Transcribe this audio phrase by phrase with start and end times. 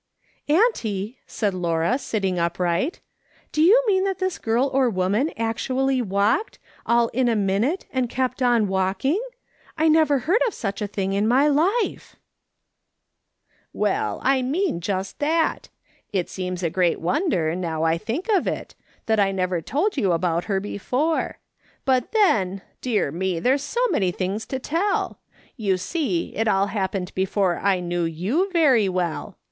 [0.49, 3.01] '""Auntie," said Laura, sitting upright,"
[3.51, 8.09] do you mean that this girl or woman actually walked, all in a minute, and
[8.09, 9.21] kept on walking!
[9.77, 12.15] I never heard of such a thing in my life
[13.73, 15.69] !""Well, I mean just that.
[16.11, 18.73] It seems a great wonder, now I think of it,
[19.05, 21.37] that I never told you about her before;
[21.85, 23.39] but, then, dear me!
[23.39, 25.19] there's so many things to tell;
[25.57, 29.37] you see, it all happened before I knew you very well.